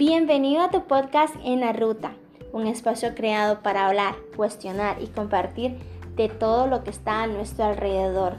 [0.00, 2.12] Bienvenido a tu podcast En la Ruta,
[2.54, 5.76] un espacio creado para hablar, cuestionar y compartir
[6.16, 8.36] de todo lo que está a nuestro alrededor,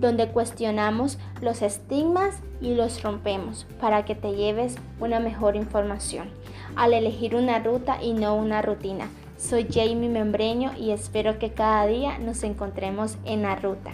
[0.00, 6.28] donde cuestionamos los estigmas y los rompemos para que te lleves una mejor información
[6.76, 9.08] al elegir una ruta y no una rutina.
[9.38, 13.92] Soy Jamie Membreño y espero que cada día nos encontremos en la ruta.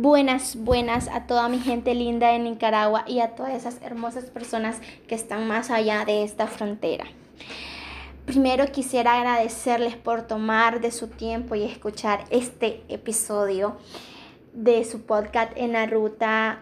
[0.00, 4.80] Buenas, buenas a toda mi gente linda de Nicaragua y a todas esas hermosas personas
[5.08, 7.06] que están más allá de esta frontera.
[8.24, 13.76] Primero quisiera agradecerles por tomar de su tiempo y escuchar este episodio
[14.52, 16.60] de su podcast en la ruta.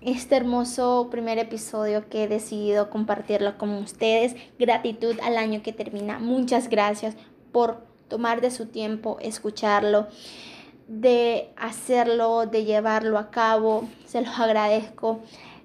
[0.00, 4.34] Este hermoso primer episodio que he decidido compartirlo con ustedes.
[4.58, 6.20] Gratitud al año que termina.
[6.20, 7.16] Muchas gracias
[7.52, 10.06] por tomar de su tiempo, escucharlo
[10.88, 13.88] de hacerlo, de llevarlo a cabo.
[14.04, 15.20] Se los agradezco.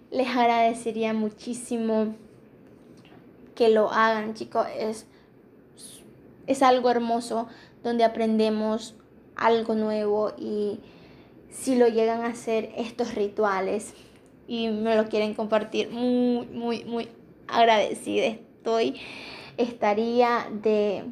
[0.10, 2.16] Les agradecería muchísimo
[3.56, 4.68] que lo hagan, chicos.
[4.78, 5.08] Es,
[6.48, 7.48] es algo hermoso
[7.84, 8.96] donde aprendemos
[9.36, 10.80] algo nuevo y
[11.50, 13.94] si lo llegan a hacer estos rituales
[14.48, 17.10] y me lo quieren compartir, muy, muy, muy
[17.48, 19.00] agradecida estoy.
[19.58, 21.06] Estaría de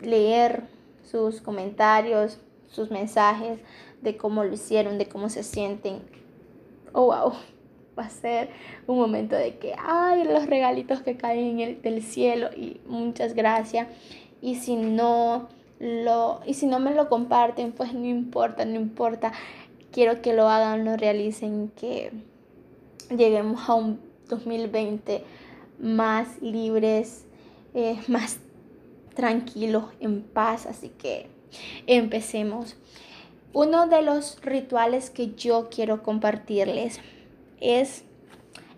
[0.00, 0.64] leer
[1.02, 2.38] sus comentarios,
[2.76, 3.58] sus mensajes,
[4.02, 6.02] de cómo lo hicieron, de cómo se sienten.
[6.92, 7.32] Oh, wow,
[7.98, 8.50] va a ser
[8.86, 13.88] un momento de que, ay, los regalitos que caen el, del cielo y muchas gracias.
[14.40, 15.48] Y si no
[15.80, 19.32] lo, y si no me lo comparten, pues no importa, no importa.
[19.90, 22.12] Quiero que lo hagan, lo realicen, que
[23.10, 25.24] lleguemos a un 2020
[25.78, 27.24] más libres,
[27.74, 28.38] eh, más
[29.14, 30.66] tranquilos, en paz.
[30.66, 31.28] Así que
[31.86, 32.76] Empecemos.
[33.52, 37.00] Uno de los rituales que yo quiero compartirles
[37.60, 38.04] es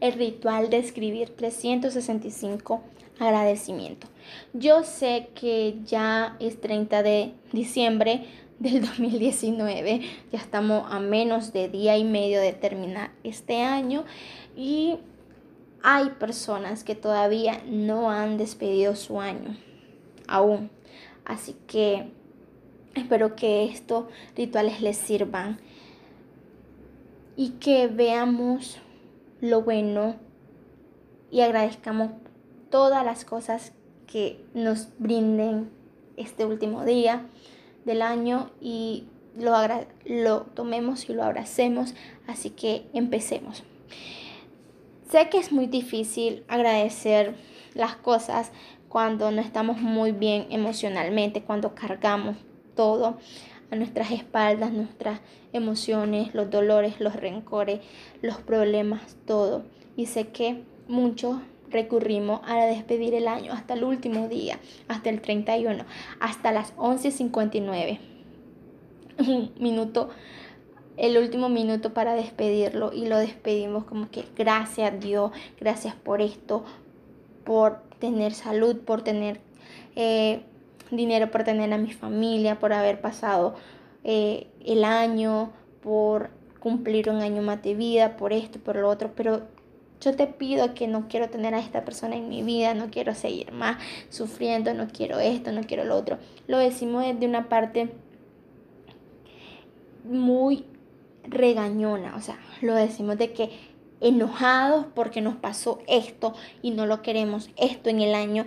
[0.00, 2.82] el ritual de escribir 365
[3.18, 4.10] agradecimientos.
[4.52, 8.26] Yo sé que ya es 30 de diciembre
[8.58, 10.00] del 2019,
[10.32, 14.04] ya estamos a menos de día y medio de terminar este año
[14.56, 14.98] y
[15.82, 19.56] hay personas que todavía no han despedido su año
[20.26, 20.70] aún.
[21.24, 22.10] Así que
[22.94, 24.06] Espero que estos
[24.36, 25.60] rituales les sirvan
[27.36, 28.78] y que veamos
[29.40, 30.16] lo bueno
[31.30, 32.10] y agradezcamos
[32.70, 33.72] todas las cosas
[34.06, 35.70] que nos brinden
[36.16, 37.26] este último día
[37.84, 39.04] del año y
[39.36, 39.54] lo,
[40.04, 41.94] lo tomemos y lo abracemos.
[42.26, 43.62] Así que empecemos.
[45.10, 47.34] Sé que es muy difícil agradecer
[47.74, 48.50] las cosas
[48.88, 52.36] cuando no estamos muy bien emocionalmente, cuando cargamos
[52.78, 53.16] todo
[53.72, 55.18] a nuestras espaldas, nuestras
[55.52, 57.80] emociones, los dolores, los rencores,
[58.22, 59.64] los problemas, todo.
[59.96, 61.40] Y sé que muchos
[61.70, 65.84] recurrimos a despedir el año hasta el último día, hasta el 31,
[66.20, 67.98] hasta las 11.59.
[69.26, 70.10] Un minuto,
[70.96, 76.64] el último minuto para despedirlo y lo despedimos como que gracias Dios, gracias por esto,
[77.42, 79.40] por tener salud, por tener...
[79.96, 80.42] Eh,
[80.90, 83.54] dinero por tener a mi familia, por haber pasado
[84.04, 89.12] eh, el año, por cumplir un año más de vida, por esto, por lo otro,
[89.14, 89.42] pero
[90.00, 93.14] yo te pido que no quiero tener a esta persona en mi vida, no quiero
[93.14, 93.78] seguir más
[94.10, 96.18] sufriendo, no quiero esto, no quiero lo otro.
[96.46, 97.90] Lo decimos desde una parte
[100.04, 100.64] muy
[101.24, 103.50] regañona, o sea, lo decimos de que
[104.00, 108.46] enojados porque nos pasó esto y no lo queremos esto en el año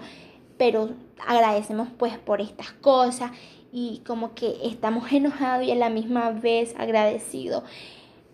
[0.61, 0.91] pero
[1.25, 3.31] agradecemos pues por estas cosas
[3.73, 7.63] y como que estamos enojados y a la misma vez agradecidos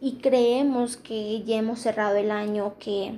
[0.02, 3.14] y creemos que ya hemos cerrado el año, que,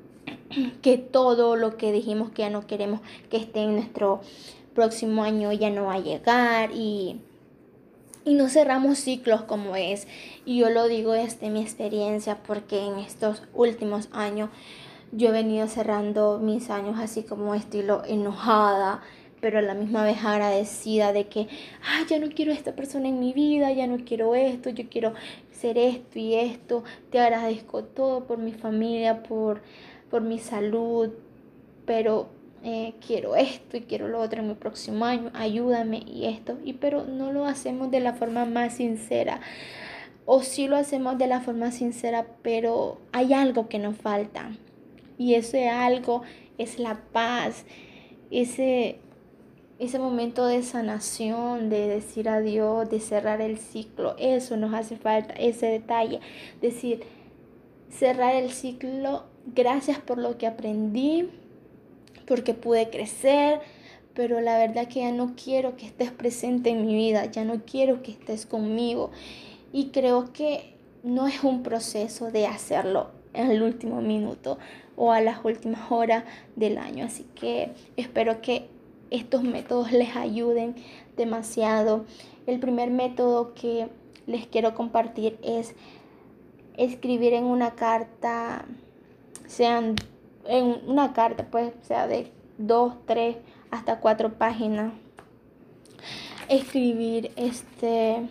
[0.80, 4.20] que todo lo que dijimos que ya no queremos que esté en nuestro
[4.76, 7.20] próximo año ya no va a llegar y,
[8.24, 10.06] y no cerramos ciclos como es.
[10.44, 14.50] Y yo lo digo desde mi experiencia porque en estos últimos años
[15.12, 19.02] yo he venido cerrando mis años así como estilo enojada,
[19.40, 21.48] pero a la misma vez agradecida de que,
[21.82, 25.14] ay, ya no quiero esta persona en mi vida, ya no quiero esto, yo quiero
[25.50, 29.62] ser esto y esto, te agradezco todo por mi familia, por,
[30.10, 31.10] por mi salud,
[31.86, 32.28] pero
[32.62, 36.74] eh, quiero esto y quiero lo otro en mi próximo año, ayúdame y esto, y
[36.74, 39.40] pero no lo hacemos de la forma más sincera.
[40.26, 44.50] O sí lo hacemos de la forma sincera, pero hay algo que nos falta.
[45.20, 46.22] Y ese algo
[46.56, 47.66] es la paz,
[48.30, 49.00] ese,
[49.78, 54.16] ese momento de sanación, de decir adiós, de cerrar el ciclo.
[54.18, 56.20] Eso nos hace falta, ese detalle.
[56.62, 57.02] Decir,
[57.90, 59.24] cerrar el ciclo,
[59.54, 61.28] gracias por lo que aprendí,
[62.26, 63.60] porque pude crecer,
[64.14, 67.60] pero la verdad que ya no quiero que estés presente en mi vida, ya no
[67.66, 69.10] quiero que estés conmigo.
[69.70, 74.58] Y creo que no es un proceso de hacerlo en el último minuto
[75.00, 76.24] o a las últimas horas
[76.56, 77.06] del año.
[77.06, 78.68] Así que espero que
[79.10, 80.74] estos métodos les ayuden
[81.16, 82.04] demasiado.
[82.46, 83.88] El primer método que
[84.26, 85.74] les quiero compartir es
[86.76, 88.66] escribir en una carta,
[89.46, 89.96] sean
[90.44, 93.38] en una carta, pues sea de dos, tres,
[93.70, 94.92] hasta cuatro páginas.
[96.50, 98.28] Escribir este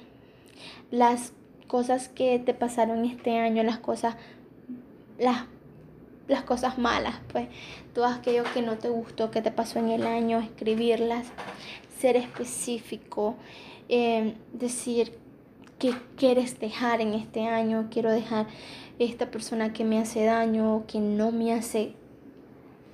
[0.92, 1.34] las
[1.68, 4.18] cosas que te pasaron este año, las cosas,
[5.18, 5.46] las
[6.30, 7.50] las cosas malas, pues.
[7.94, 11.28] Todo aquello que no te gustó, que te pasó en el año, escribirlas,
[12.00, 13.36] ser específico,
[13.90, 15.18] em, decir
[15.80, 18.48] qué quieres dejar en este año, quiero dejar
[19.00, 21.94] esta persona que me hace daño, que no me hace,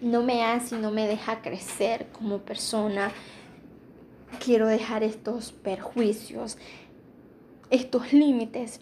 [0.02, 3.12] no me hace y no me deja crecer como persona,
[4.44, 6.58] quiero dejar estos perjuicios,
[7.70, 8.80] estos límites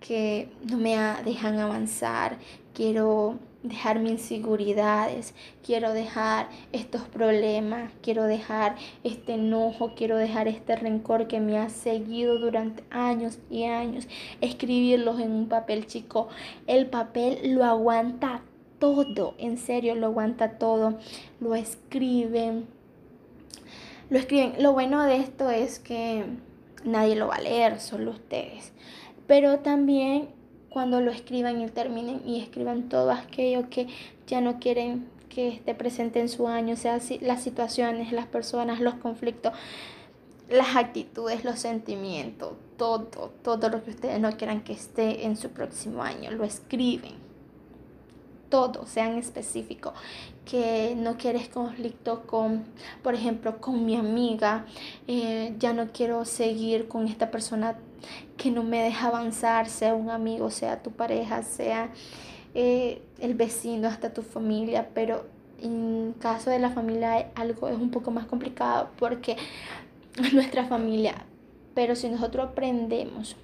[0.00, 2.38] que no me dejan avanzar,
[2.74, 5.34] quiero dejar mis inseguridades,
[5.64, 11.68] quiero dejar estos problemas, quiero dejar este enojo, quiero dejar este rencor que me ha
[11.68, 14.06] seguido durante años y años.
[14.40, 16.28] Escribirlos en un papel, chico.
[16.66, 18.42] El papel lo aguanta
[18.78, 20.98] todo, en serio, lo aguanta todo.
[21.40, 22.66] Lo escriben.
[24.08, 24.54] Lo escriben.
[24.62, 26.24] Lo bueno de esto es que
[26.84, 28.72] nadie lo va a leer, solo ustedes.
[29.26, 30.28] Pero también
[30.70, 33.88] cuando lo escriban y terminen y escriban todo aquello que
[34.26, 38.94] ya no quieren que esté presente en su año, sea, las situaciones, las personas, los
[38.94, 39.52] conflictos,
[40.48, 45.50] las actitudes, los sentimientos, todo, todo lo que ustedes no quieran que esté en su
[45.50, 47.14] próximo año, lo escriben.
[48.48, 49.92] Todo, sean específicos,
[50.48, 52.64] que no quieres conflicto con,
[53.02, 54.64] por ejemplo, con mi amiga,
[55.06, 57.76] eh, ya no quiero seguir con esta persona
[58.38, 61.90] que no me deja avanzar, sea un amigo, sea tu pareja, sea
[62.54, 65.26] eh, el vecino, hasta tu familia, pero
[65.60, 69.36] en caso de la familia algo es un poco más complicado porque
[70.32, 71.26] nuestra familia,
[71.74, 73.36] pero si nosotros aprendemos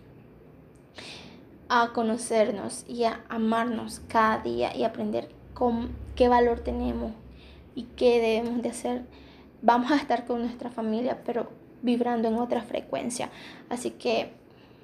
[1.68, 7.12] a conocernos y a amarnos cada día y aprender con qué valor tenemos
[7.74, 9.02] y qué debemos de hacer,
[9.62, 11.50] vamos a estar con nuestra familia, pero
[11.82, 13.30] vibrando en otra frecuencia.
[13.68, 14.32] Así que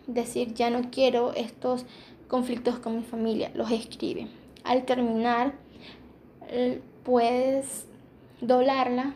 [0.06, 1.87] decir ya no quiero estos
[2.28, 4.28] conflictos con mi familia, los escribe.
[4.64, 5.55] Al terminar,
[7.05, 7.87] puedes
[8.40, 9.14] doblarla.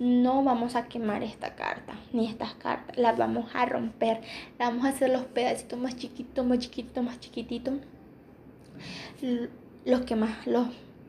[0.00, 4.22] No vamos a quemar esta carta, ni estas cartas, las vamos a romper,
[4.58, 7.74] vamos a hacer los pedacitos más chiquitos, más chiquitos, más chiquititos.
[9.84, 10.68] Los que más, los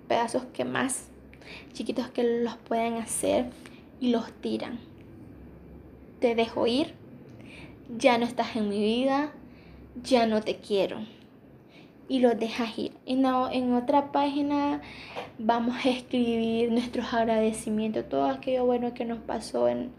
[0.09, 1.07] pedazos que más
[1.71, 3.45] chiquitos que los pueden hacer
[4.01, 4.79] y los tiran.
[6.19, 7.00] Te dejo ir
[7.97, 9.31] ya no estás en mi vida,
[10.03, 11.00] ya no te quiero.
[12.07, 12.94] Y lo dejas ir.
[13.06, 14.81] Y no, en otra página
[15.38, 19.91] vamos a escribir nuestros agradecimientos, todo aquello bueno que nos pasó en,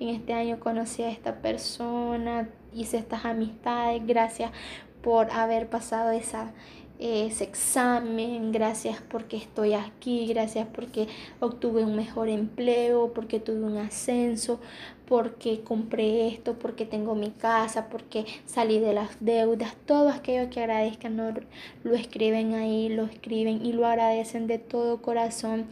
[0.00, 0.58] en este año.
[0.58, 4.50] Conocí a esta persona, hice estas amistades, gracias
[5.02, 6.52] por haber pasado esa,
[6.98, 11.08] ese examen, gracias porque estoy aquí, gracias porque
[11.40, 14.60] obtuve un mejor empleo, porque tuve un ascenso,
[15.06, 20.60] porque compré esto, porque tengo mi casa, porque salí de las deudas, todo aquello que
[20.60, 21.16] agradezcan
[21.82, 25.66] lo escriben ahí, lo escriben y lo agradecen de todo corazón.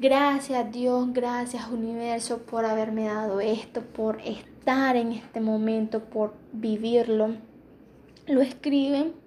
[0.00, 7.36] Gracias Dios, gracias universo por haberme dado esto, por estar en este momento, por vivirlo.
[8.26, 9.19] Lo escriben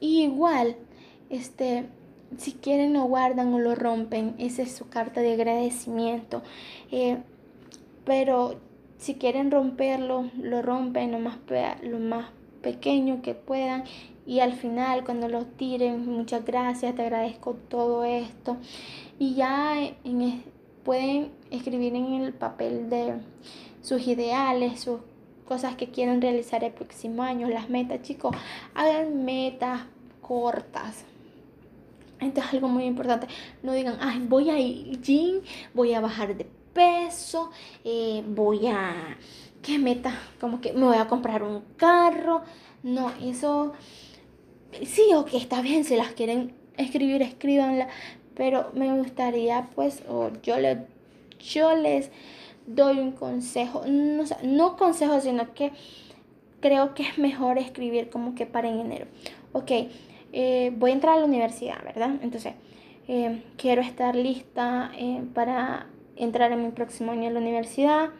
[0.00, 0.76] igual,
[1.30, 1.86] este,
[2.36, 6.42] si quieren lo guardan o lo rompen, esa es su carta de agradecimiento.
[6.90, 7.18] Eh,
[8.04, 8.56] pero
[8.98, 11.38] si quieren romperlo, lo rompen lo más,
[11.82, 12.30] lo más
[12.62, 13.84] pequeño que puedan
[14.26, 18.56] y al final cuando lo tiren, muchas gracias, te agradezco todo esto.
[19.18, 19.76] Y ya
[20.84, 23.14] pueden escribir en el papel de
[23.82, 25.00] sus ideales, sus
[25.46, 28.36] cosas que quieren realizar el próximo año, las metas, chicos,
[28.74, 29.82] hagan metas
[30.20, 31.04] cortas.
[32.20, 33.26] Esto es algo muy importante.
[33.62, 35.40] No digan, ay, voy a ir gym,
[35.74, 37.50] voy a bajar de peso,
[37.84, 39.16] eh, voy a,
[39.62, 40.18] ¿qué meta?
[40.40, 42.42] Como que me voy a comprar un carro.
[42.82, 43.72] No, eso,
[44.84, 47.88] sí, ok, está bien, si las quieren escribir, escríbanla.
[48.34, 50.86] Pero me gustaría, pues, o yo, le,
[51.38, 52.10] yo les
[52.66, 55.72] doy un consejo, no, no consejo, sino que
[56.60, 59.06] creo que es mejor escribir como que para en enero.
[59.52, 59.70] Ok,
[60.32, 62.16] eh, voy a entrar a la universidad, ¿verdad?
[62.22, 62.54] Entonces,
[63.08, 68.10] eh, quiero estar lista eh, para entrar en mi próximo año a la universidad,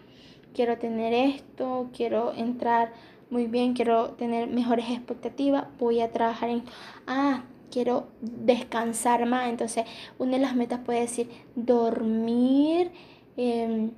[0.54, 2.92] quiero tener esto, quiero entrar
[3.30, 6.62] muy bien, quiero tener mejores expectativas, voy a trabajar en,
[7.06, 9.84] ah, quiero descansar más, entonces
[10.18, 12.92] una de las metas puede decir dormir
[13.36, 13.90] em,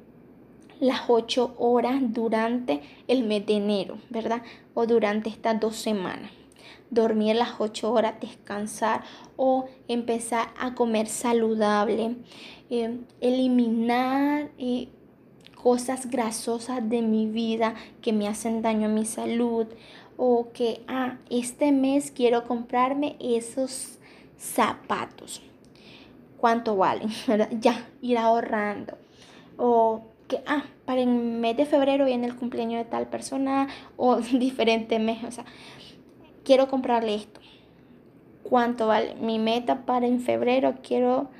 [0.80, 4.42] las ocho horas durante el mes de enero, ¿verdad?
[4.74, 6.30] O durante estas dos semanas
[6.90, 9.02] dormir las ocho horas, descansar
[9.36, 12.16] o empezar a comer saludable,
[12.70, 14.88] em, eliminar eh,
[15.62, 19.66] cosas grasosas de mi vida que me hacen daño a mi salud
[20.16, 23.98] o que, ah, este mes quiero comprarme esos
[24.36, 25.42] zapatos.
[26.38, 27.08] ¿Cuánto valen?
[27.60, 28.96] Ya, ir ahorrando.
[29.56, 34.16] O que, ah, para el mes de febrero viene el cumpleaños de tal persona o
[34.32, 35.24] diferente mes.
[35.24, 35.44] O sea,
[36.44, 37.40] quiero comprarle esto.
[38.42, 39.14] ¿Cuánto vale?
[39.16, 41.30] Mi meta para en febrero quiero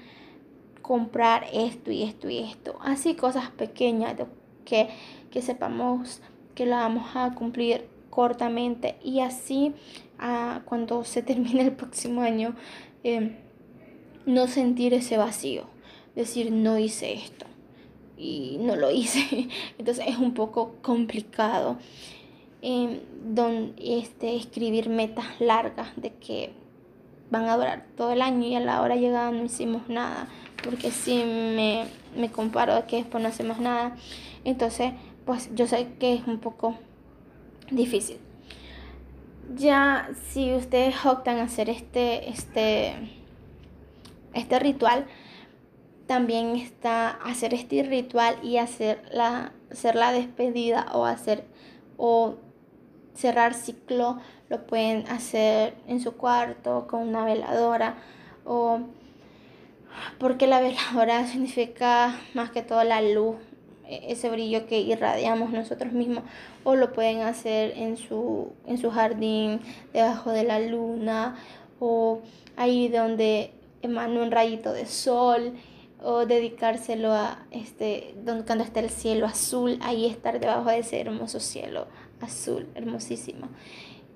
[0.83, 2.79] comprar esto y esto y esto.
[2.83, 4.17] Así cosas pequeñas
[4.65, 4.89] que,
[5.31, 6.23] que sepamos
[6.55, 9.75] que la vamos a cumplir cortamente y así
[10.19, 12.55] ah, cuando se termine el próximo año
[13.05, 13.37] em,
[14.27, 15.65] no sentir ese vacío.
[16.15, 17.48] Decir, no hice esto
[18.19, 19.49] y no lo hice.
[19.79, 21.79] Entonces es un poco complicado.
[22.61, 23.01] Eh,
[23.79, 26.51] este, escribir metas largas de que
[27.31, 30.29] van a durar todo el año y a la hora llegada no hicimos nada
[30.63, 33.97] porque si me, me comparo a que después no hacemos nada,
[34.45, 34.93] entonces
[35.25, 36.77] pues yo sé que es un poco
[37.71, 38.19] difícil.
[39.57, 42.95] Ya si ustedes optan a hacer este, este,
[44.35, 45.07] este ritual,
[46.09, 51.45] también está hacer este ritual y hacer la, hacer la despedida o hacer
[51.99, 52.37] o
[53.15, 57.97] cerrar ciclo, lo pueden hacer en su cuarto con una veladora
[58.45, 58.81] o
[60.19, 63.37] porque la veladora significa más que todo la luz,
[63.87, 66.25] e-, ese brillo que irradiamos nosotros mismos,
[66.65, 69.61] o lo pueden hacer en su, en su jardín,
[69.93, 71.37] debajo de la luna,
[71.81, 72.21] o
[72.57, 75.55] ahí donde emana un rayito de sol,
[76.03, 81.01] o dedicárselo a este, donde, cuando está el cielo azul, ahí estar debajo de ese
[81.01, 81.87] hermoso cielo
[82.21, 83.49] azul, hermosísimo,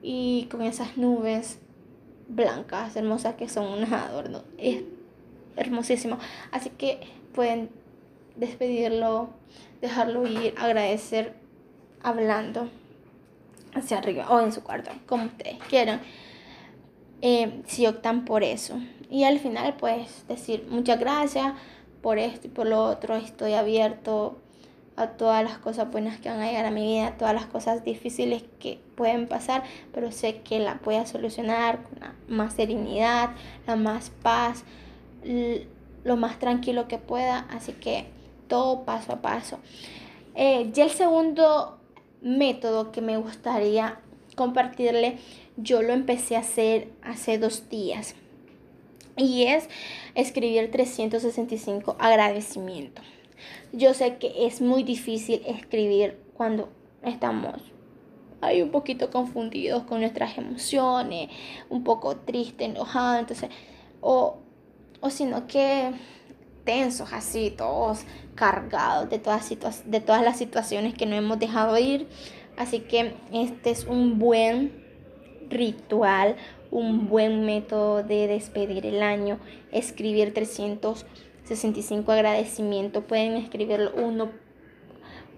[0.03, 1.59] y con esas nubes
[2.29, 4.43] blancas, hermosas que son un adorno.
[4.59, 4.83] Es
[5.57, 6.19] hermosísimo.
[6.51, 7.01] Así que
[7.35, 7.71] pueden
[8.37, 9.31] despedirlo,
[9.81, 11.35] dejarlo ir, agradecer
[12.03, 12.69] hablando
[13.75, 16.01] hacia arriba o en su cuarto, como ustedes quieran.
[17.21, 18.81] Eh, si optan por eso.
[19.13, 21.53] Y al final, pues decir muchas gracias
[22.01, 23.15] por esto y por lo otro.
[23.15, 24.39] Estoy abierto
[24.97, 27.85] a todas las cosas buenas que van a llegar a mi vida, todas las cosas
[27.85, 33.33] difíciles que pueden pasar, pero sé que la voy a solucionar con la más serenidad,
[33.67, 34.65] la más paz,
[36.05, 38.07] lo más tranquilo que pueda, así que
[38.49, 39.59] todo paso a paso.
[40.35, 41.79] Eh, ya el segundo
[42.23, 44.01] método que me gustaría
[44.37, 45.19] compartirle,
[45.59, 48.15] yo lo empecé a hacer hace dos días
[49.17, 49.69] y es
[50.15, 53.05] escribir 365 agradecimientos.
[53.73, 56.69] Yo sé que es muy difícil escribir cuando
[57.03, 57.57] estamos
[58.41, 61.31] ahí un poquito confundidos con nuestras emociones,
[61.69, 63.51] un poco triste, enojado, entonces,
[64.01, 64.39] o
[65.03, 65.91] o sino que
[66.65, 68.05] tensos así, todos
[68.35, 69.51] cargados de todas,
[69.85, 72.09] de todas las situaciones que no hemos dejado ir.
[72.57, 74.82] Así que este es un buen
[75.53, 76.37] ritual,
[76.71, 79.39] un buen método de despedir el año,
[79.71, 84.31] escribir 365 agradecimientos, pueden escribirlo uno,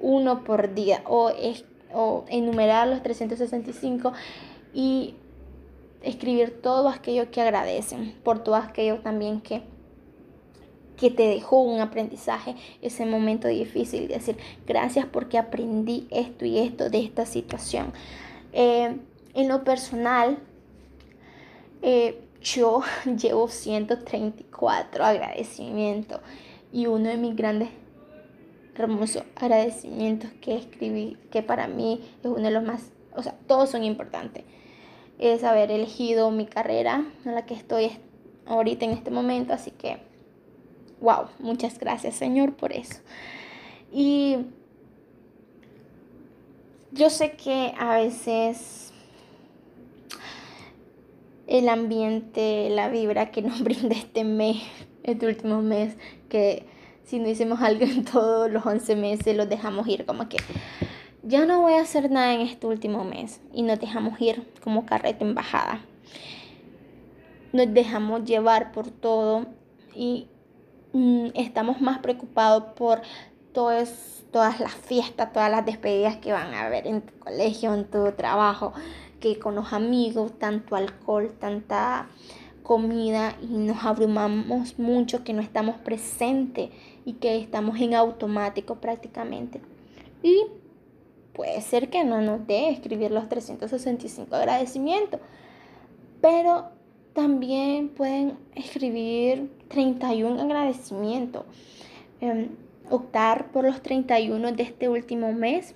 [0.00, 1.33] uno por día o,
[1.92, 4.12] o enumerar los 365
[4.73, 5.16] y
[6.02, 9.62] escribir todo aquello que agradecen, por todo aquello también que,
[10.97, 16.59] que te dejó un aprendizaje, ese momento difícil, de decir gracias porque aprendí esto y
[16.59, 17.92] esto de esta situación.
[18.52, 18.97] Eh,
[19.34, 20.38] en lo personal,
[21.82, 22.82] eh, yo
[23.16, 26.20] llevo 134 agradecimientos
[26.72, 27.68] y uno de mis grandes
[28.74, 33.70] hermosos agradecimientos que escribí, que para mí es uno de los más, o sea, todos
[33.70, 34.44] son importantes
[35.18, 37.92] es haber elegido mi carrera en la que estoy
[38.46, 39.52] ahorita en este momento.
[39.52, 39.98] Así que,
[41.00, 43.00] wow, muchas gracias Señor por eso.
[43.92, 44.38] Y
[46.90, 48.83] yo sé que a veces
[51.46, 54.62] el ambiente, la vibra que nos brinda este mes,
[55.02, 55.96] este último mes,
[56.28, 56.66] que
[57.04, 60.38] si no hicimos algo en todos los 11 meses, los dejamos ir como que
[61.22, 64.84] ya no voy a hacer nada en este último mes y nos dejamos ir como
[64.84, 65.80] carreta en bajada.
[67.52, 69.46] Nos dejamos llevar por todo
[69.94, 70.28] y
[70.92, 73.00] mm, estamos más preocupados por
[73.52, 78.12] todas las fiestas, todas las despedidas que van a haber en tu colegio, en tu
[78.12, 78.72] trabajo,
[79.25, 82.11] que con los amigos, tanto alcohol, tanta
[82.62, 86.69] comida y nos abrumamos mucho que no estamos presentes
[87.07, 89.62] y que estamos en automático prácticamente.
[90.23, 90.45] Y
[91.33, 95.21] puede ser que no nos dé escribir los 365 agradecimientos,
[96.21, 96.66] pero
[97.14, 101.45] también pueden escribir 31 agradecimientos.
[102.21, 102.49] Em,
[102.90, 105.75] optar por los 31 de este último mes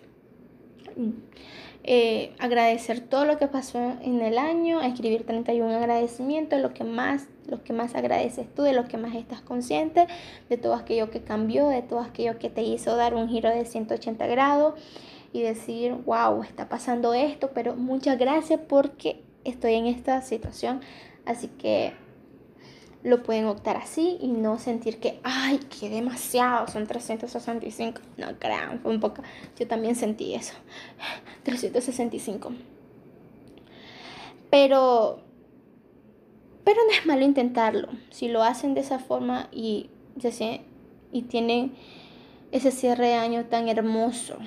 [1.91, 7.29] eh, agradecer todo lo que pasó en el año, escribir 31 agradecimientos, lo que más,
[7.47, 10.07] lo que más agradeces tú, de lo que más estás consciente,
[10.51, 13.65] de todo aquello que cambió, de todo aquello que te hizo dar un giro de
[13.65, 14.75] 180 grados
[15.33, 20.83] y decir, wow, está pasando esto, pero muchas gracias porque estoy en esta situación.
[21.25, 21.95] Así que
[23.03, 28.01] lo pueden optar así y no sentir que, ay, que demasiado, son 365.
[28.17, 29.23] No crean, fue un poco,
[29.59, 30.55] yo también sentí eso,
[31.45, 32.53] 365.
[34.51, 35.21] Pero,
[36.65, 37.89] pero no es malo intentarlo.
[38.11, 39.91] Si lo hacen de esa forma y,
[41.13, 41.73] y tienen
[42.51, 44.39] ese cierre de año tan hermoso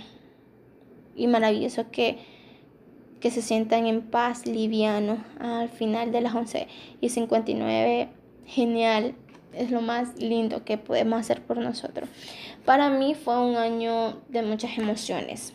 [1.15, 2.17] y maravilloso que,
[3.19, 6.67] que se sientan en paz, liviano, al final de las 11
[6.99, 8.09] y 59
[8.45, 9.15] genial,
[9.53, 12.09] es lo más lindo que podemos hacer por nosotros.
[12.65, 15.53] Para mí fue un año de muchas emociones,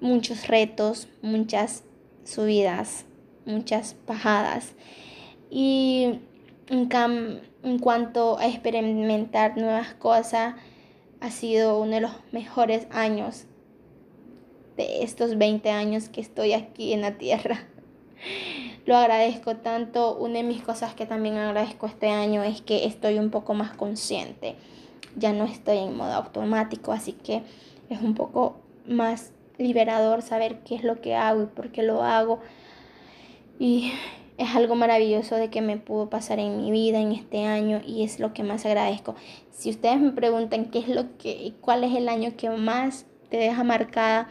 [0.00, 1.84] muchos retos, muchas
[2.24, 3.06] subidas,
[3.46, 4.74] muchas bajadas.
[5.50, 6.20] Y
[6.68, 6.88] en,
[7.62, 10.54] en cuanto a experimentar nuevas cosas,
[11.20, 13.46] ha sido uno de los mejores años
[14.76, 17.66] de estos 20 años que estoy aquí en la tierra
[18.86, 20.16] lo agradezco tanto.
[20.16, 23.72] Una de mis cosas que también agradezco este año es que estoy un poco más
[23.72, 24.56] consciente.
[25.16, 27.42] Ya no estoy en modo automático, así que
[27.88, 32.02] es un poco más liberador saber qué es lo que hago y por qué lo
[32.02, 32.40] hago.
[33.58, 33.92] Y
[34.36, 38.02] es algo maravilloso de que me pudo pasar en mi vida en este año y
[38.02, 39.14] es lo que más agradezco.
[39.52, 43.36] Si ustedes me preguntan qué es lo que cuál es el año que más te
[43.36, 44.28] deja marcada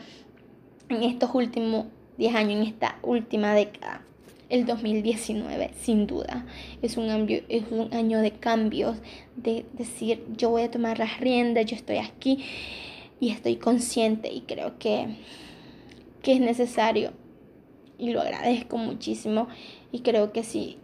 [0.89, 1.85] en estos últimos
[2.17, 4.01] 10 años, en esta última década,
[4.49, 6.45] el 2019, sin duda.
[6.81, 8.97] Es un, año, es un año de cambios,
[9.35, 12.43] de decir, yo voy a tomar las riendas, yo estoy aquí
[13.19, 15.15] y estoy consciente y creo que,
[16.21, 17.11] que es necesario
[17.97, 19.47] y lo agradezco muchísimo
[19.91, 20.77] y creo que si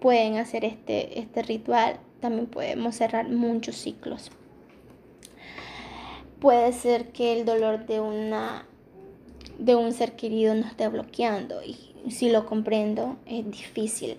[0.00, 4.30] pueden hacer este, este ritual, también podemos cerrar muchos ciclos.
[6.40, 8.66] Puede ser que el dolor de una
[9.58, 14.16] de un ser querido nos esté bloqueando y si lo comprendo, es difícil,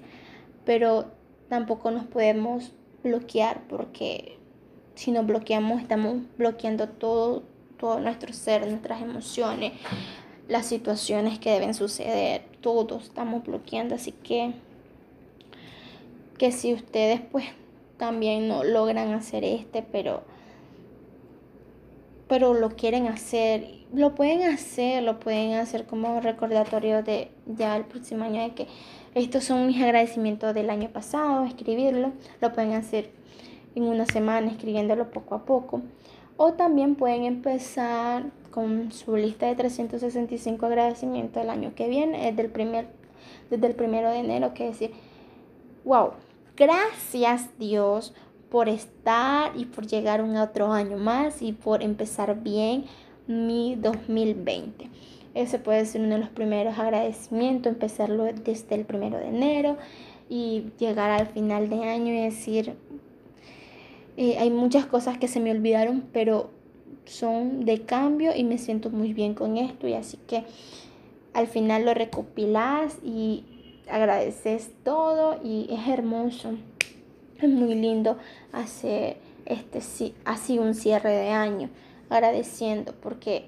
[0.66, 1.06] pero
[1.50, 2.72] tampoco nos podemos
[3.04, 4.38] bloquear porque
[4.96, 7.44] si nos bloqueamos estamos bloqueando todo,
[7.78, 9.74] todo nuestro ser, nuestras emociones,
[10.48, 14.54] las situaciones que deben suceder, todo estamos bloqueando, así que
[16.38, 17.46] que si ustedes pues
[17.98, 20.24] también no logran hacer este, pero
[22.28, 27.86] pero lo quieren hacer, lo pueden hacer, lo pueden hacer como recordatorio de ya el
[27.86, 28.68] próximo año de que
[29.14, 33.10] estos son mis agradecimientos del año pasado, escribirlo, lo pueden hacer
[33.76, 35.82] en una semana escribiéndolo poco a poco.
[36.38, 42.42] O también pueden empezar con su lista de 365 agradecimientos del año que viene, desde
[42.42, 42.88] el, primer,
[43.50, 44.92] desde el primero de enero, que decir,
[45.86, 46.12] wow,
[46.58, 48.14] gracias Dios
[48.50, 52.86] por estar y por llegar un otro año más y por empezar bien
[53.28, 54.90] mi 2020.
[55.34, 59.78] Ese puede ser uno de los primeros agradecimientos, empezarlo desde el primero de enero
[60.30, 62.76] y llegar al final de año y decir,
[64.18, 66.50] eh, hay muchas cosas que se me olvidaron, pero
[67.06, 70.44] son de cambio y me siento muy bien con esto y así que
[71.34, 73.44] al final lo recopilas y
[73.90, 76.54] agradeces todo y es hermoso.
[77.42, 78.18] Es muy lindo
[78.54, 81.70] hacer este, así un cierre de año,
[82.10, 83.48] agradeciendo, porque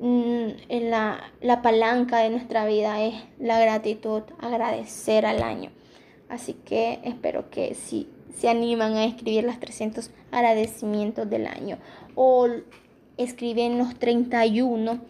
[0.00, 0.48] mm,
[0.90, 5.70] la, la palanca de nuestra vida es la gratitud, agradecer al año.
[6.28, 11.78] Así que espero que si se animan a escribir los 300 agradecimientos del año
[12.14, 12.46] o
[13.16, 15.00] escriben los 31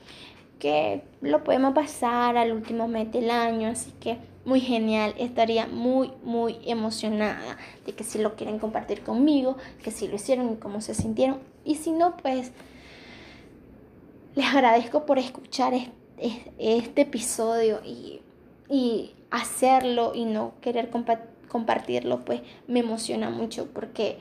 [0.58, 3.68] que lo podemos pasar al último mes del año.
[3.68, 9.58] Así que muy genial, estaría muy, muy emocionada de que si lo quieren compartir conmigo,
[9.82, 11.38] que si lo hicieron y cómo se sintieron.
[11.66, 12.52] Y si no, pues
[14.34, 15.74] les agradezco por escuchar
[16.16, 18.22] este, episodio y,
[18.70, 20.88] y, hacerlo y no querer
[21.48, 24.16] compartirlo, pues me emociona mucho porque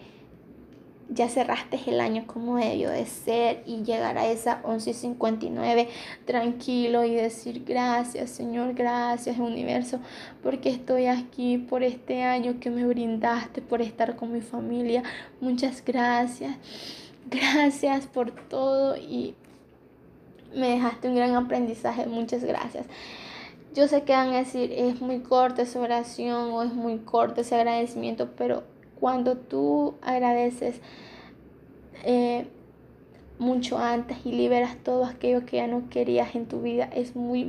[1.09, 5.87] ya cerraste el año como debió de ser y llegar a esa 11.59
[6.25, 9.99] tranquilo y decir gracias Señor, gracias universo,
[10.43, 15.03] porque estoy aquí por este año que me brindaste, por estar con mi familia.
[15.41, 16.55] Muchas gracias.
[17.29, 19.35] Gracias por todo y
[20.55, 22.05] me dejaste un gran aprendizaje.
[22.05, 22.85] Muchas gracias.
[23.73, 27.41] Yo sé que van a decir, es muy corta esa oración o es muy corto
[27.41, 28.63] ese agradecimiento, pero
[28.99, 30.81] cuando tú agradeces
[32.03, 32.47] eh,
[33.39, 37.47] mucho antes y liberas todo aquello que ya no querías en tu vida, es, muy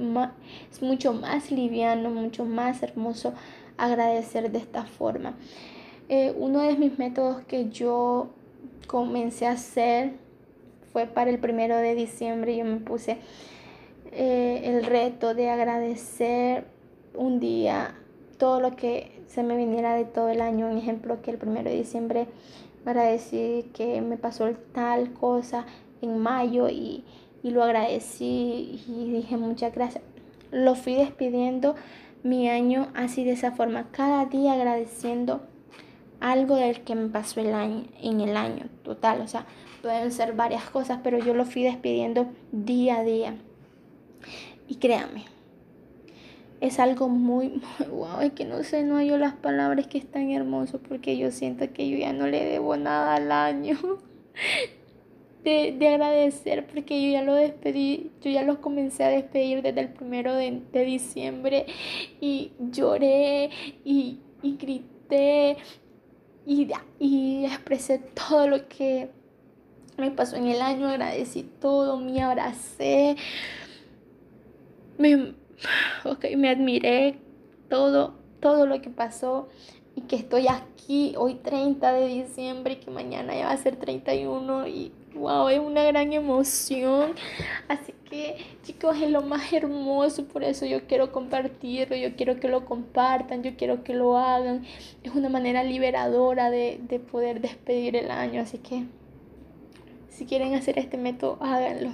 [0.71, 3.33] es mucho más liviano, mucho más hermoso
[3.77, 5.35] agradecer de esta forma.
[6.09, 8.29] Eh, uno de mis métodos que yo
[8.87, 10.13] comencé a hacer
[10.93, 12.57] fue para el primero de diciembre.
[12.57, 13.19] Yo me puse
[14.13, 16.65] eh, el reto de agradecer
[17.15, 17.95] un día
[18.39, 20.67] todo lo que se me viniera de todo el año.
[20.67, 22.27] Un ejemplo que el primero de diciembre
[22.85, 25.67] agradecí que me pasó tal cosa
[26.03, 27.05] en mayo y,
[27.43, 30.03] y lo agradecí y dije muchas gracias.
[30.51, 31.77] Lo fui despidiendo
[32.23, 35.43] mi año así de esa forma, cada día agradeciendo
[36.21, 39.21] algo del que me pasó el año, en el año total.
[39.21, 39.47] O sea,
[39.83, 43.37] pueden ser varias cosas, pero yo lo fui despidiendo día a día.
[44.67, 45.25] Y créame,
[46.61, 50.07] es algo muy, muy wow, y que no sé, no hay las palabras que es
[50.11, 53.79] tan hermoso porque yo siento que yo ya no le debo nada al año.
[55.45, 59.81] De, de, agradecer porque yo ya lo despedí, yo ya lo comencé a despedir desde
[59.81, 61.65] el primero de, de diciembre
[62.21, 63.49] y lloré
[63.85, 65.57] y, y grité
[66.45, 66.69] y,
[66.99, 69.11] y expresé todo lo que
[69.97, 73.17] me pasó en el año, agradecí todo, me abracé,
[74.99, 75.35] me,
[76.05, 77.19] okay, me admiré
[77.69, 79.49] todo, todo lo que pasó
[79.95, 83.77] y que estoy aquí hoy 30 de diciembre y que mañana ya va a ser
[83.77, 87.15] 31 y wow, es una gran emoción.
[87.69, 92.49] Así que chicos, es lo más hermoso, por eso yo quiero compartirlo, yo quiero que
[92.49, 94.65] lo compartan, yo quiero que lo hagan.
[95.03, 98.85] Es una manera liberadora de, de poder despedir el año, así que
[100.09, 101.91] si quieren hacer este método, háganlo.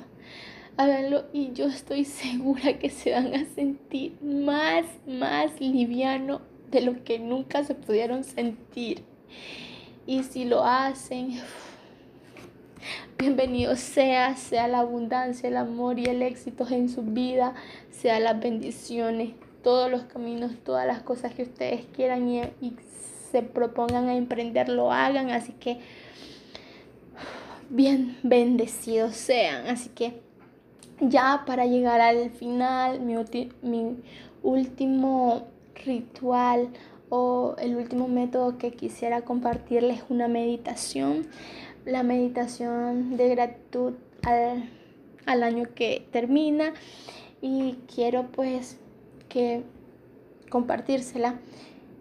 [0.77, 6.41] Háganlo y yo estoy segura que se van a sentir más, más liviano
[6.73, 9.05] de lo que nunca se pudieron sentir.
[10.05, 11.41] Y si lo hacen,
[13.19, 17.55] bienvenido sea, sea la abundancia, el amor y el éxito en su vida,
[17.91, 19.31] sea las bendiciones,
[19.63, 22.77] todos los caminos, todas las cosas que ustedes quieran y, y
[23.31, 25.31] se propongan a emprender, lo hagan.
[25.31, 25.79] Así que
[27.71, 29.69] bien bendecidos sean.
[29.69, 30.25] Así que
[31.01, 33.15] ya para llegar al final, mi,
[33.63, 33.97] mi
[34.43, 35.47] último
[35.85, 36.71] ritual
[37.09, 41.27] o el último método que quisiera compartirles es una meditación.
[41.85, 44.71] La meditación de gratitud al,
[45.27, 46.73] al año que termina
[47.43, 48.79] y quiero pues
[49.29, 49.63] que
[50.49, 51.39] compartírsela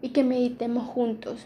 [0.02, 1.46] y que meditemos juntos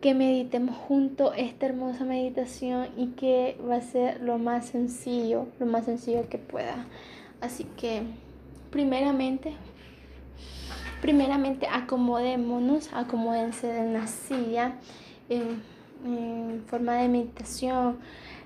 [0.00, 5.66] que meditemos juntos esta hermosa meditación y que va a ser lo más sencillo, lo
[5.66, 6.86] más sencillo que pueda.
[7.40, 8.02] Así que,
[8.70, 9.54] primeramente,
[11.00, 14.74] primeramente acomodémonos, acomódense en la silla
[15.28, 15.76] en,
[16.66, 17.98] forma de meditación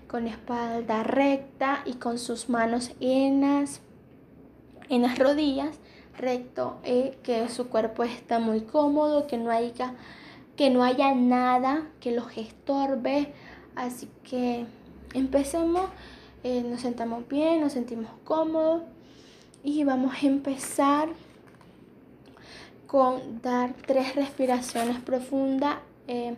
[0.07, 3.81] con espalda recta y con sus manos en las,
[4.89, 5.79] en las rodillas
[6.17, 9.95] recto eh, que su cuerpo está muy cómodo que no haya
[10.61, 13.33] que no haya nada que los estorbe.
[13.77, 14.67] Así que
[15.15, 15.89] empecemos,
[16.45, 18.83] eh, nos sentamos bien, nos sentimos cómodos
[19.65, 21.09] y vamos a empezar
[22.87, 26.37] con dar tres respiraciones profundas, eh,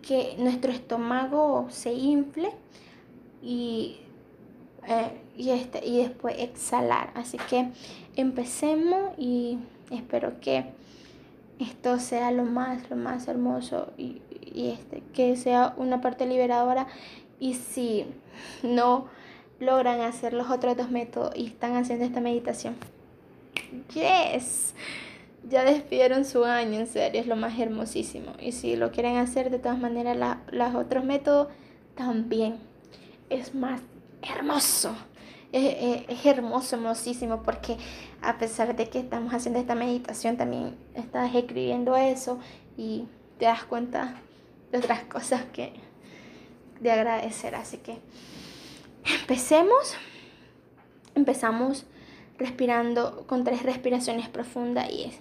[0.00, 2.52] que nuestro estómago se infle
[3.42, 3.98] y,
[4.88, 7.10] eh, y, este, y después exhalar.
[7.14, 7.68] Así que
[8.16, 9.58] empecemos y
[9.90, 10.72] espero que
[11.58, 14.22] esto sea lo más, lo más hermoso y,
[14.54, 16.86] este, que sea una parte liberadora.
[17.38, 18.06] Y si
[18.62, 19.06] no
[19.60, 22.76] logran hacer los otros dos métodos y están haciendo esta meditación,
[23.92, 24.74] yes,
[25.48, 28.32] ya despidieron su año, en serio, es lo más hermosísimo.
[28.40, 30.16] Y si lo quieren hacer de todas maneras,
[30.50, 31.48] los otros métodos
[31.94, 32.58] también
[33.30, 33.80] es más
[34.22, 34.94] hermoso.
[35.52, 37.76] es, hermoso, hermosísimo, porque
[38.24, 42.38] a pesar de que estamos haciendo esta meditación, también estás escribiendo eso
[42.76, 43.04] y
[43.38, 44.20] te das cuenta
[44.72, 45.72] de otras cosas que
[46.80, 47.54] de agradecer.
[47.54, 47.98] Así que
[49.20, 49.96] empecemos.
[51.14, 51.86] Empezamos
[52.38, 55.18] respirando con tres respiraciones profundas y es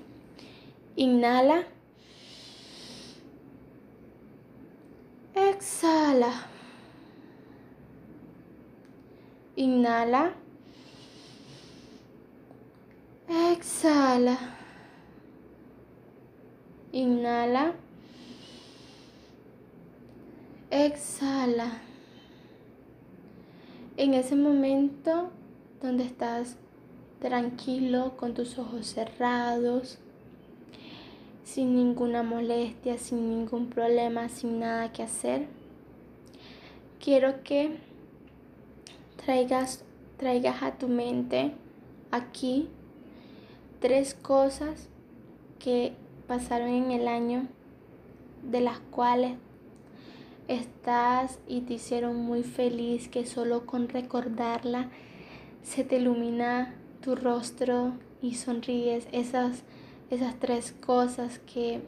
[0.96, 1.68] inhala,
[5.36, 6.48] exhala.
[9.56, 10.43] Inhala.
[13.34, 14.38] Exhala.
[16.92, 17.74] Inhala.
[20.70, 21.80] Exhala.
[23.98, 25.32] En ese momento
[25.82, 26.58] donde estás
[27.20, 29.98] tranquilo con tus ojos cerrados,
[31.44, 35.48] sin ninguna molestia, sin ningún problema, sin nada que hacer,
[37.04, 37.80] quiero que
[39.26, 39.84] traigas,
[40.18, 41.54] traigas a tu mente
[42.12, 42.70] aquí
[43.84, 44.88] tres cosas
[45.60, 45.92] que
[46.26, 47.50] pasaron en el año
[48.42, 49.34] de las cuales
[50.48, 54.90] estás y te hicieron muy feliz que solo con recordarla
[55.64, 57.92] se te ilumina tu rostro
[58.22, 59.64] y sonríes esas
[60.10, 61.82] esas tres cosas que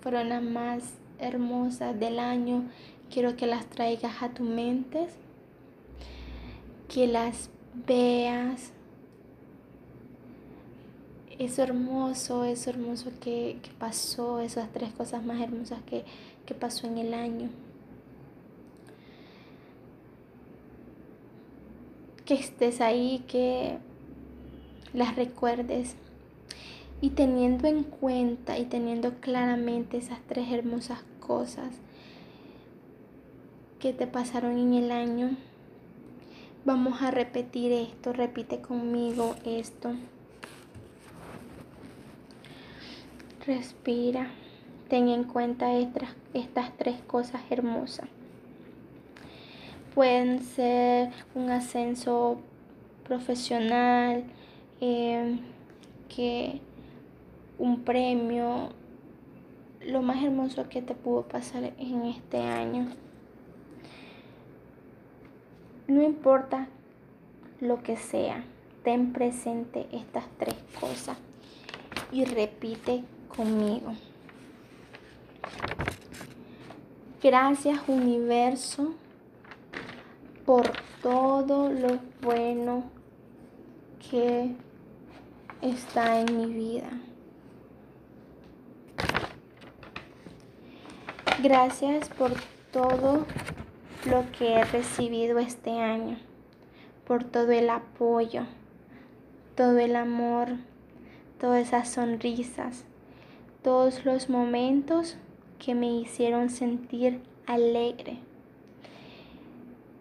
[0.00, 0.84] fueron las más
[1.18, 2.68] hermosas del año
[3.12, 5.08] quiero que las traigas a tu mente
[6.86, 7.50] que las
[7.88, 8.72] veas.
[11.38, 16.04] Eso hermoso, eso hermoso que, pasó, esas tres cosas más hermosas que,
[16.44, 17.50] que pasó en el año.
[22.24, 23.78] Que estés ahí, que
[24.92, 25.94] las recuerdes.
[27.00, 31.70] Y teniendo en cuenta y teniendo claramente esas tres hermosas cosas
[33.78, 35.36] que te pasaron en el año,
[36.68, 39.92] Vamos a repetir esto, repite conmigo esto.
[43.48, 44.26] Respira.
[44.90, 48.06] Ten en cuenta estas, estas tres cosas hermosas.
[49.94, 52.40] Pueden ser un ascenso
[53.04, 54.24] profesional,
[54.82, 55.40] em,
[56.14, 56.60] que
[57.58, 58.68] un premio,
[59.80, 62.88] lo más hermoso que te pudo pasar en este año.
[65.86, 66.68] No importa
[67.62, 68.44] lo que sea,
[68.84, 71.16] ten presente estas tres cosas
[72.12, 73.94] y repite conmigo.
[77.22, 78.94] Gracias universo
[80.46, 80.70] por
[81.02, 82.84] todo lo bueno
[84.10, 84.54] que
[85.60, 86.88] está en mi vida.
[91.42, 92.32] Gracias por
[92.72, 93.26] todo
[94.06, 96.18] lo que he recibido este año,
[97.06, 98.44] por todo el apoyo,
[99.54, 100.48] todo el amor,
[101.38, 102.84] todas esas sonrisas,
[103.62, 105.16] todos los momentos
[105.58, 108.18] que me hicieron sentir alegre,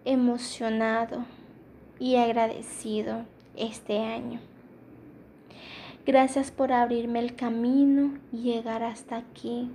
[0.06, 1.26] emocionado
[2.00, 4.40] y agradecido este año.
[6.06, 9.70] Gracias por abrirme el camino y llegar hasta aquí.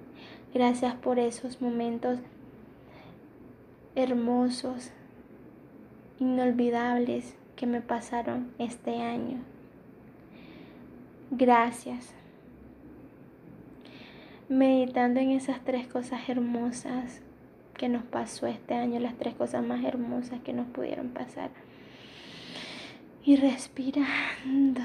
[0.54, 2.18] Gracias por esos momentos
[3.94, 4.90] hermosos,
[6.18, 9.38] inolvidables que me pasaron este año.
[11.30, 12.14] Gracias.
[14.52, 17.22] Meditando en esas tres cosas hermosas
[17.72, 21.48] que nos pasó este año, las tres cosas más hermosas que nos pudieron pasar.
[23.24, 24.82] Y respirando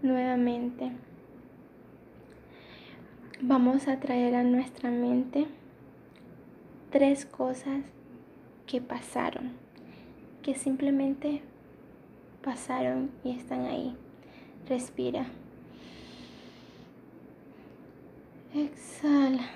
[0.00, 0.90] nuevamente.
[3.42, 5.46] Vamos a traer a nuestra mente
[6.88, 7.82] tres cosas
[8.66, 9.52] que pasaron,
[10.40, 11.42] que simplemente
[12.42, 13.94] pasaron y están ahí.
[14.66, 15.26] Respira.
[18.58, 19.46] Exhala.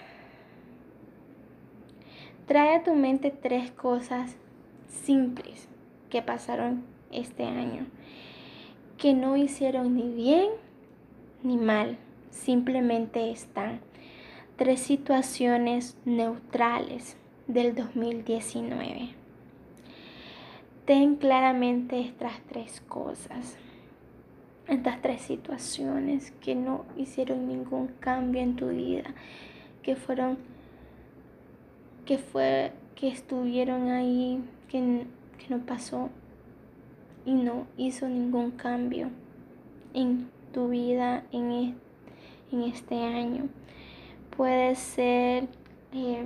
[2.46, 4.36] Trae a tu mente tres cosas
[4.86, 5.68] simples
[6.08, 7.86] que pasaron este año,
[8.98, 10.50] que no hicieron ni bien
[11.42, 11.98] ni mal,
[12.30, 13.80] simplemente están.
[14.56, 17.16] Tres situaciones neutrales
[17.48, 19.16] del 2019.
[20.84, 23.56] Ten claramente estas tres cosas,
[24.68, 29.14] estas tres situaciones que no hicieron ningún cambio en tu vida,
[29.82, 30.38] que fueron,
[32.06, 35.06] que fue, que estuvieron ahí, que,
[35.38, 36.10] que no pasó
[37.24, 39.10] y no hizo ningún cambio
[39.94, 41.76] en tu vida en,
[42.52, 43.48] en este año.
[44.36, 45.48] Puede ser
[45.92, 46.24] eh,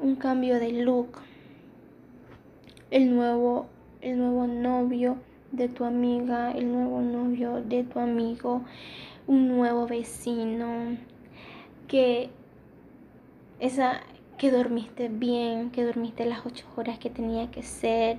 [0.00, 1.18] un cambio de look,
[2.90, 3.66] el nuevo,
[4.00, 5.16] el nuevo novio
[5.52, 8.62] de tu amiga, el nuevo novio de tu amigo,
[9.26, 10.96] un nuevo vecino,
[11.86, 12.30] que
[13.60, 14.00] esa
[14.38, 18.18] que dormiste bien, que dormiste las ocho horas que tenía que ser,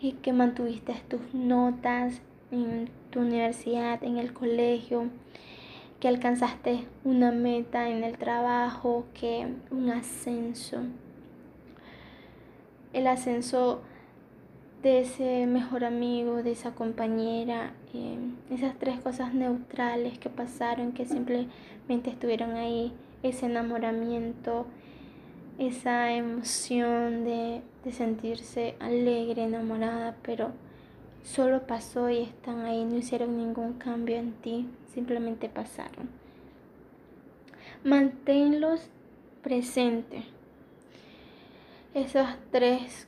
[0.00, 5.10] y que mantuviste tus notas en tu universidad, en el colegio,
[6.00, 10.78] que alcanzaste una meta en el trabajo, que un ascenso.
[12.92, 13.82] El ascenso
[14.82, 18.18] de ese mejor amigo, de esa compañera, eh,
[18.50, 22.92] esas tres cosas neutrales que pasaron, que simplemente estuvieron ahí,
[23.22, 24.66] ese enamoramiento,
[25.58, 30.50] esa emoción de, de sentirse alegre, enamorada, pero
[31.22, 36.10] solo pasó y están ahí, no hicieron ningún cambio en ti, simplemente pasaron.
[37.84, 38.88] Manténlos
[39.42, 40.24] presentes.
[41.94, 43.06] Esas tres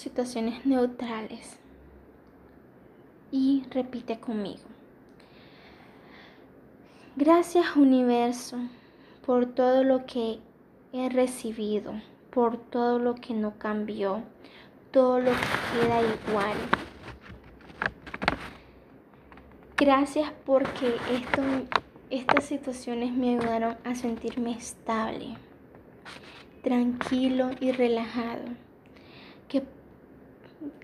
[0.00, 1.58] situaciones neutrales.
[3.30, 4.64] Y repite conmigo.
[7.16, 8.56] Gracias universo
[9.24, 10.38] por todo lo que
[10.92, 11.92] he recibido,
[12.30, 14.22] por todo lo que no cambió,
[14.90, 16.56] todo lo que queda igual.
[19.76, 20.96] Gracias porque
[22.10, 25.36] estas situaciones me ayudaron a sentirme estable,
[26.62, 28.69] tranquilo y relajado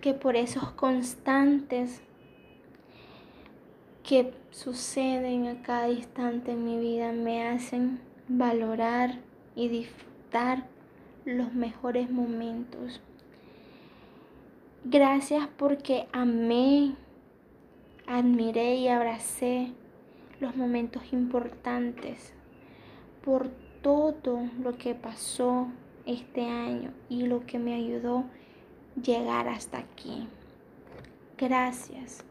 [0.01, 2.01] que por esos constantes
[4.03, 9.19] que suceden a cada instante en mi vida me hacen valorar
[9.55, 10.67] y disfrutar
[11.25, 13.01] los mejores momentos.
[14.85, 16.95] Gracias porque amé,
[18.07, 19.73] admiré y abracé
[20.39, 22.33] los momentos importantes,
[23.25, 23.49] por
[23.83, 25.69] todo lo que pasó
[26.05, 28.25] este año y lo que me ayudó
[29.03, 30.29] llegar hasta aquí.
[31.39, 32.25] Gracias,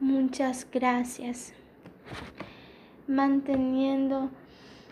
[0.00, 1.52] muchas gracias.
[3.06, 4.30] Manteniendo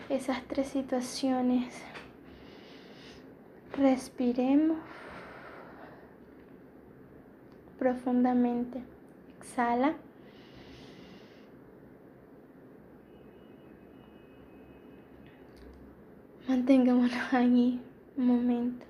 [0.09, 1.73] esas tres situaciones,
[3.75, 4.77] respiremos
[7.83, 8.81] profundamente.
[9.39, 9.95] Exhala.
[16.47, 17.81] Mantengámonos allí
[18.15, 18.85] un momento.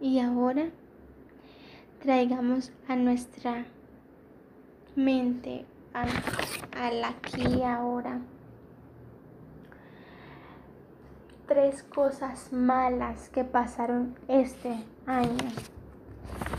[0.00, 0.68] Y ahora
[2.06, 3.64] traigamos a nuestra
[4.94, 8.20] mente al, aquí y ahora
[11.48, 15.50] tres cosas malas que pasaron este año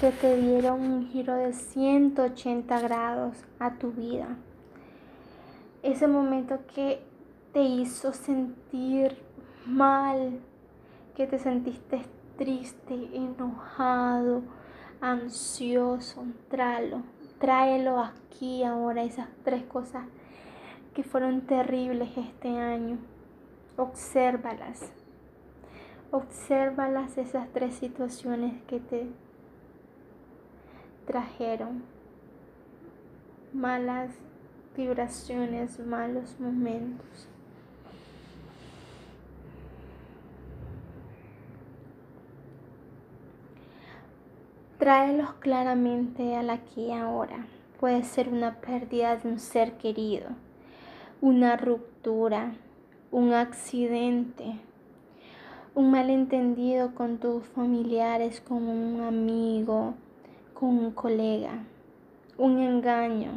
[0.01, 4.27] que te dieron un giro de 180 grados a tu vida.
[5.81, 7.01] Ese momento que
[7.53, 9.17] te hizo sentir
[9.65, 10.41] mal,
[11.15, 12.01] que te sentiste
[12.37, 14.43] triste, enojado,
[15.01, 17.03] ansioso, tráelo,
[17.39, 20.05] tráelo aquí ahora, esas tres cosas
[20.93, 22.97] que fueron terribles este año.
[23.77, 24.91] Obsérvalas.
[26.11, 29.07] Obsérvalas esas tres situaciones que te
[31.05, 31.83] trajeron
[33.53, 34.11] malas
[34.75, 37.27] vibraciones, malos momentos.
[44.77, 47.47] Tráelos claramente al aquí y ahora.
[47.79, 50.27] Puede ser una pérdida de un ser querido,
[51.19, 52.51] una ruptura,
[53.09, 54.59] un accidente,
[55.73, 59.95] un malentendido con tus familiares, con un amigo,
[60.53, 61.63] con un colega,
[62.37, 63.31] un engaño.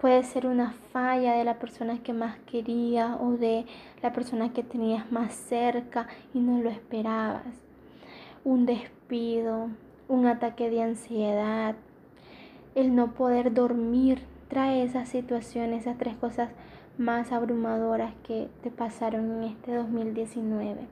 [0.00, 3.66] Puede ser una falla de la persona que más quería o de
[4.02, 7.44] la persona que tenías más cerca y no lo esperabas.
[8.42, 8.64] Un
[10.08, 11.74] un ataque de ansiedad,
[12.74, 16.48] el no poder dormir, trae esas situaciones, esas tres cosas
[16.96, 20.86] más abrumadoras que te pasaron en este 2019.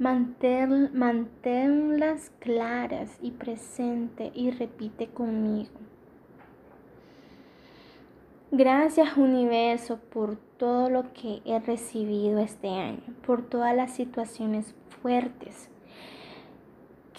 [0.00, 5.70] Mantén, manténlas claras y presente y repite conmigo.
[8.50, 15.70] Gracias universo por todo lo que he recibido este año, por todas las situaciones fuertes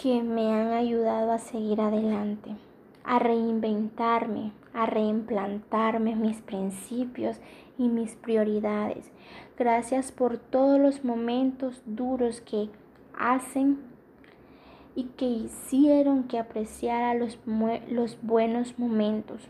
[0.01, 2.55] que me han ayudado a seguir adelante,
[3.03, 7.41] a reinventarme, a reimplantarme mis principios
[7.77, 9.11] y mis prioridades.
[9.57, 12.69] Gracias por todos los momentos duros que
[13.17, 13.79] hacen
[14.95, 17.37] y que hicieron que apreciara los,
[17.89, 19.49] los buenos momentos,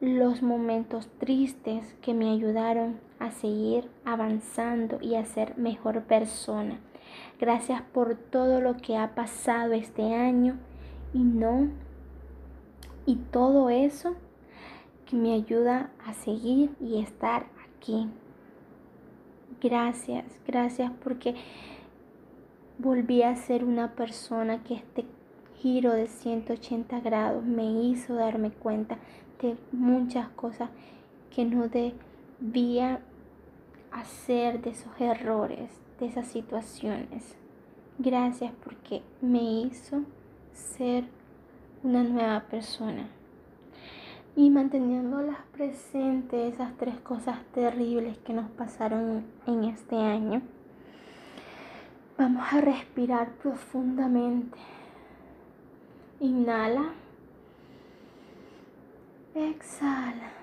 [0.00, 6.80] los momentos tristes que me ayudaron a seguir avanzando y a ser mejor persona.
[7.42, 10.58] Gracias por todo lo que ha pasado este año
[11.12, 11.70] y no.
[13.04, 14.14] Y todo eso
[15.06, 18.08] que me ayuda a seguir y estar aquí.
[19.60, 21.34] Gracias, gracias porque
[22.78, 25.04] volví a ser una persona que este
[25.56, 28.98] giro de 180 grados me hizo darme cuenta
[29.40, 30.70] de muchas cosas
[31.34, 33.00] que no debía
[33.90, 37.36] hacer de esos errores, esas situaciones.
[37.98, 40.02] Gracias porque me hizo
[40.52, 41.04] ser
[41.82, 43.08] una nueva persona.
[44.34, 50.40] Y manteniéndolas presentes esas tres cosas terribles que nos pasaron en este año,
[52.16, 54.58] vamos a respirar profundamente.
[56.20, 56.92] Inhala.
[59.34, 60.41] Exhala.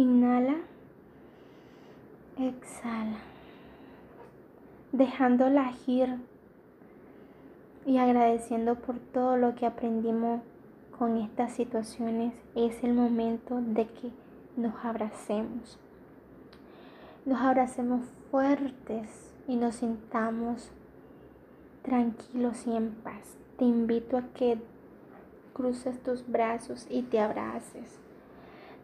[0.00, 0.56] Inhala.
[2.38, 3.18] Exhala.
[4.92, 6.16] Dejándola ir
[7.84, 10.40] y agradeciendo por todo lo que aprendimos
[10.98, 14.10] con estas situaciones, es el momento de que
[14.56, 15.78] nos abracemos.
[17.26, 20.70] Nos abracemos fuertes y nos sintamos
[21.82, 23.36] tranquilos y en paz.
[23.58, 24.56] Te invito a que
[25.52, 27.99] cruces tus brazos y te abraces.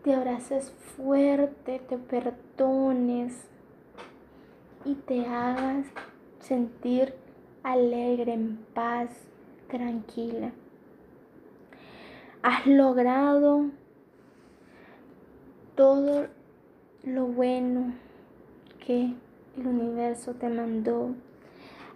[0.06, 3.48] Te abraces fuerte, te perdones
[4.84, 5.84] y te hagas
[6.38, 7.12] sentir
[7.64, 9.10] alegre, en paz,
[9.66, 10.52] tranquila.
[12.44, 13.64] Has logrado
[15.74, 16.28] todo
[17.02, 17.92] lo bueno
[18.86, 19.12] que
[19.56, 21.16] el universo te mandó.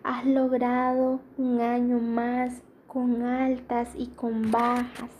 [0.02, 5.12] Has logrado un año más con altas y con bajas,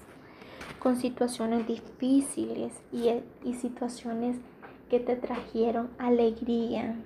[0.81, 3.11] con situaciones difíciles y,
[3.45, 4.39] y situaciones
[4.89, 6.97] que te trajeron alegría,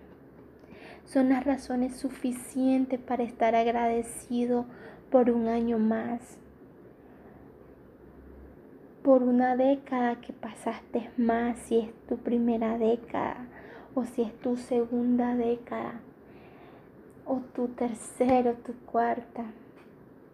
[1.05, 4.65] son las razones suficientes para estar agradecido
[5.11, 6.39] por un año más,
[9.03, 13.49] por una década que pasaste más, si es tu primera década
[13.95, 16.01] o si es tu segunda década
[17.27, 19.45] o tu tercera o tu cuarta.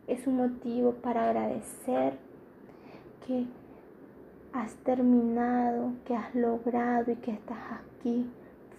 [0.07, 2.30] Es un motivo para agradecer
[3.31, 3.47] que
[4.53, 8.28] has terminado, que has logrado y que estás aquí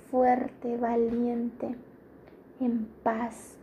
[0.09, 1.73] fuerte, valiente,
[2.59, 3.55] en paz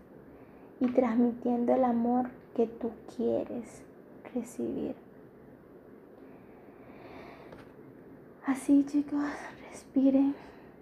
[0.80, 3.82] y transmitiendo el amor que tú quieres
[4.34, 4.94] recibir.
[8.46, 9.22] Así chicos,
[9.70, 10.34] respiren,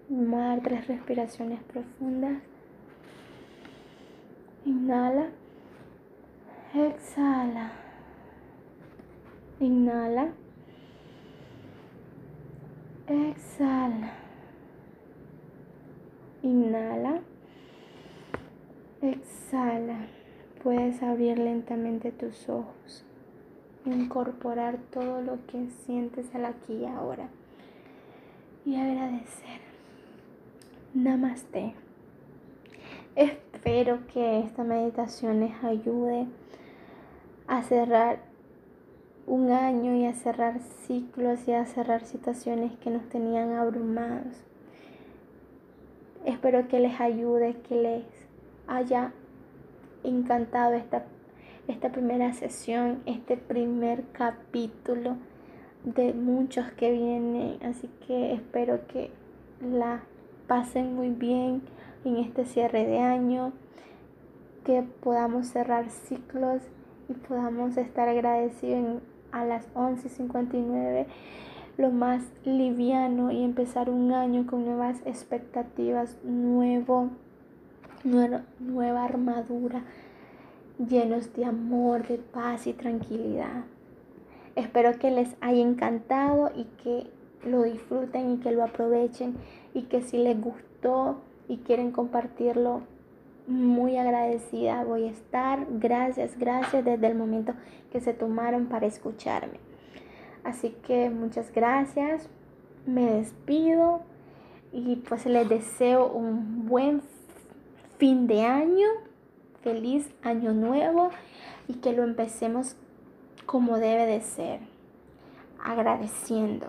[0.07, 2.37] mar tres respiraciones profundas.
[4.65, 5.27] Inhala,
[6.73, 7.71] exhala,
[9.59, 10.33] inhala,
[13.07, 14.27] exhala.
[16.43, 17.21] Inhala.
[19.01, 20.07] Exhala.
[20.63, 23.03] Puedes abrir lentamente tus ojos.
[23.85, 27.29] Incorporar todo lo que sientes al aquí y ahora.
[28.65, 29.59] Y agradecer.
[30.93, 31.73] Namaste.
[33.15, 36.27] Espero que esta meditación les ayude
[37.47, 38.19] a cerrar
[39.27, 44.33] un año y a cerrar ciclos y a cerrar situaciones que nos tenían abrumados.
[46.25, 48.05] Espero que les ayude, que les
[48.67, 49.11] haya
[50.03, 51.03] encantado esta,
[51.67, 55.17] esta primera sesión, este primer capítulo
[55.83, 57.57] de muchos que vienen.
[57.63, 59.11] Así que espero que
[59.61, 60.03] la
[60.47, 61.61] pasen muy bien
[62.05, 63.51] en este cierre de año,
[64.63, 66.61] que podamos cerrar ciclos
[67.09, 69.01] y podamos estar agradecidos
[69.31, 71.05] a las 11.59
[71.77, 77.09] lo más liviano y empezar un año con nuevas expectativas, nuevo,
[78.03, 79.83] nueva, armadura,
[80.79, 83.63] llenos de amor, de paz y tranquilidad.
[84.55, 87.07] Espero que les haya encantado y que
[87.47, 89.35] lo disfruten y que lo aprovechen
[89.75, 91.17] y que si les gustó
[91.47, 92.81] y quieren compartirlo,
[93.47, 95.65] muy agradecida voy a estar.
[95.69, 97.53] Gracias, gracias desde el momento
[97.91, 99.59] que se tomaron para escucharme.
[100.43, 102.29] Así que muchas gracias,
[102.85, 104.01] me despido
[104.71, 107.01] y pues les deseo un buen
[107.97, 108.87] fin de año,
[109.61, 111.09] feliz año nuevo
[111.67, 112.75] y que lo empecemos
[113.45, 114.59] como debe de ser,
[115.63, 116.67] agradeciendo.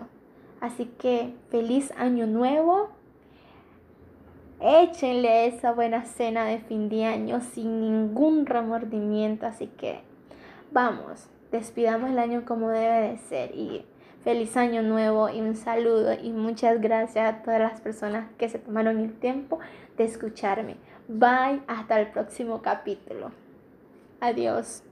[0.59, 2.89] Así que feliz año nuevo.
[4.61, 9.45] Échenle esa buena cena de fin de año sin ningún remordimiento.
[9.45, 10.01] Así que
[10.71, 13.85] vamos, despidamos el año como debe de ser y
[14.23, 18.59] Feliz año nuevo y un saludo y muchas gracias a todas las personas que se
[18.59, 19.59] tomaron el tiempo
[19.97, 20.75] de escucharme.
[21.07, 23.31] Bye, hasta el próximo capítulo.
[24.19, 24.83] Adiós.